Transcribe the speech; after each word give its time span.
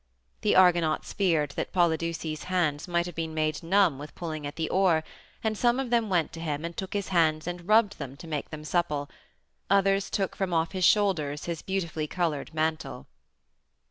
The 0.41 0.55
Argonauts 0.55 1.13
feared 1.13 1.51
that 1.51 1.71
Polydeuces' 1.71 2.45
hands 2.45 2.87
might 2.87 3.05
have 3.05 3.13
been 3.13 3.35
made 3.35 3.61
numb 3.61 3.99
with 3.99 4.15
pulling 4.15 4.47
at 4.47 4.55
the 4.55 4.67
oar, 4.69 5.03
and 5.43 5.55
some 5.55 5.79
of 5.79 5.91
them 5.91 6.09
went 6.09 6.33
to 6.33 6.39
him, 6.39 6.65
and 6.65 6.75
took 6.75 6.93
his 6.93 7.09
hands 7.09 7.45
and 7.45 7.67
rubbed 7.67 7.99
them 7.99 8.17
to 8.17 8.27
make 8.27 8.49
them 8.49 8.63
supple; 8.63 9.11
others 9.69 10.09
took 10.09 10.35
from 10.35 10.53
off 10.55 10.71
his 10.71 10.85
shoulders 10.85 11.45
his 11.45 11.61
beautifully 11.61 12.07
colored 12.07 12.51
mantle. 12.51 13.05